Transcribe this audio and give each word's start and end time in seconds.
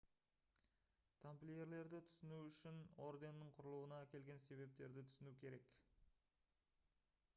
тамплиерлерді 1.25 1.99
түсіну 2.07 2.39
үшін 2.45 2.81
орденнің 3.09 3.53
құрылуына 3.59 4.01
әкелген 4.07 4.43
себептерді 4.49 5.05
түсіну 5.11 5.35
керек 5.45 5.73